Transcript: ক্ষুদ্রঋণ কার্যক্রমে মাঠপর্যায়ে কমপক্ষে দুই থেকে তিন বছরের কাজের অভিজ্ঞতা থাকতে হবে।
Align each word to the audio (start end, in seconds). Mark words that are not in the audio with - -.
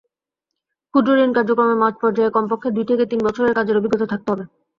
ক্ষুদ্রঋণ 0.93 1.29
কার্যক্রমে 1.33 1.75
মাঠপর্যায়ে 1.81 2.35
কমপক্ষে 2.35 2.69
দুই 2.75 2.85
থেকে 2.89 3.03
তিন 3.11 3.19
বছরের 3.27 3.55
কাজের 3.57 3.79
অভিজ্ঞতা 3.79 4.07
থাকতে 4.11 4.27
হবে। 4.31 4.43